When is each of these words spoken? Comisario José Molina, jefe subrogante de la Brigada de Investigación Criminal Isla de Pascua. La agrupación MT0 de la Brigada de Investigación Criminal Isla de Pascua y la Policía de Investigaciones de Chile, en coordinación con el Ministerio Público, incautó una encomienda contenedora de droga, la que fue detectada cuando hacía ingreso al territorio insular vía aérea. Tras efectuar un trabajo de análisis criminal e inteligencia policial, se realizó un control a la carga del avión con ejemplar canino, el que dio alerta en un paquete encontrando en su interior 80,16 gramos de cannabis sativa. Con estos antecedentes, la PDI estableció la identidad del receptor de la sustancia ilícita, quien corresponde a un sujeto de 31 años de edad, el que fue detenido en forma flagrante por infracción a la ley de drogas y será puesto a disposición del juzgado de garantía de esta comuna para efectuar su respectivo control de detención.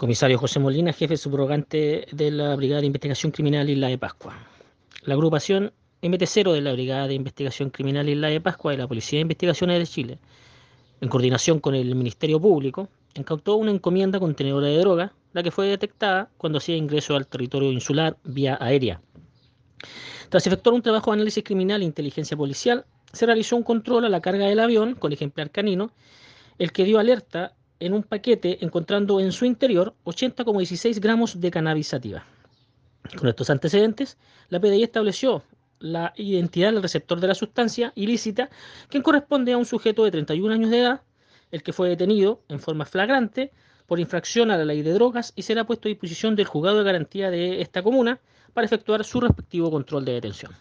Comisario 0.00 0.38
José 0.38 0.60
Molina, 0.60 0.94
jefe 0.94 1.18
subrogante 1.18 2.06
de 2.10 2.30
la 2.30 2.56
Brigada 2.56 2.80
de 2.80 2.86
Investigación 2.86 3.32
Criminal 3.32 3.68
Isla 3.68 3.88
de 3.88 3.98
Pascua. 3.98 4.34
La 5.02 5.12
agrupación 5.12 5.74
MT0 6.00 6.54
de 6.54 6.62
la 6.62 6.72
Brigada 6.72 7.06
de 7.06 7.12
Investigación 7.12 7.68
Criminal 7.68 8.08
Isla 8.08 8.28
de 8.28 8.40
Pascua 8.40 8.72
y 8.72 8.78
la 8.78 8.88
Policía 8.88 9.18
de 9.18 9.24
Investigaciones 9.24 9.78
de 9.78 9.86
Chile, 9.86 10.18
en 11.02 11.10
coordinación 11.10 11.60
con 11.60 11.74
el 11.74 11.94
Ministerio 11.94 12.40
Público, 12.40 12.88
incautó 13.14 13.56
una 13.56 13.72
encomienda 13.72 14.18
contenedora 14.18 14.68
de 14.68 14.78
droga, 14.78 15.12
la 15.34 15.42
que 15.42 15.50
fue 15.50 15.66
detectada 15.66 16.30
cuando 16.38 16.56
hacía 16.56 16.76
ingreso 16.76 17.14
al 17.14 17.26
territorio 17.26 17.70
insular 17.70 18.16
vía 18.24 18.56
aérea. 18.58 19.02
Tras 20.30 20.46
efectuar 20.46 20.72
un 20.72 20.80
trabajo 20.80 21.10
de 21.10 21.16
análisis 21.16 21.44
criminal 21.44 21.82
e 21.82 21.84
inteligencia 21.84 22.38
policial, 22.38 22.86
se 23.12 23.26
realizó 23.26 23.54
un 23.54 23.64
control 23.64 24.06
a 24.06 24.08
la 24.08 24.22
carga 24.22 24.46
del 24.46 24.60
avión 24.60 24.94
con 24.94 25.12
ejemplar 25.12 25.50
canino, 25.50 25.92
el 26.58 26.72
que 26.72 26.84
dio 26.84 26.98
alerta 26.98 27.54
en 27.80 27.94
un 27.94 28.02
paquete 28.02 28.64
encontrando 28.64 29.18
en 29.20 29.32
su 29.32 29.44
interior 29.44 29.94
80,16 30.04 31.00
gramos 31.00 31.40
de 31.40 31.50
cannabis 31.50 31.88
sativa. 31.88 32.24
Con 33.18 33.28
estos 33.28 33.50
antecedentes, 33.50 34.18
la 34.50 34.60
PDI 34.60 34.84
estableció 34.84 35.42
la 35.80 36.12
identidad 36.16 36.72
del 36.72 36.82
receptor 36.82 37.20
de 37.20 37.28
la 37.28 37.34
sustancia 37.34 37.92
ilícita, 37.96 38.50
quien 38.88 39.02
corresponde 39.02 39.52
a 39.52 39.58
un 39.58 39.64
sujeto 39.64 40.04
de 40.04 40.10
31 40.10 40.54
años 40.54 40.70
de 40.70 40.78
edad, 40.78 41.02
el 41.50 41.62
que 41.62 41.72
fue 41.72 41.88
detenido 41.88 42.42
en 42.48 42.60
forma 42.60 42.84
flagrante 42.84 43.50
por 43.86 43.98
infracción 43.98 44.50
a 44.50 44.56
la 44.56 44.64
ley 44.64 44.82
de 44.82 44.92
drogas 44.92 45.32
y 45.34 45.42
será 45.42 45.64
puesto 45.64 45.88
a 45.88 45.90
disposición 45.90 46.36
del 46.36 46.46
juzgado 46.46 46.78
de 46.78 46.84
garantía 46.84 47.30
de 47.30 47.60
esta 47.60 47.82
comuna 47.82 48.20
para 48.52 48.66
efectuar 48.66 49.02
su 49.04 49.20
respectivo 49.20 49.70
control 49.70 50.04
de 50.04 50.12
detención. 50.12 50.52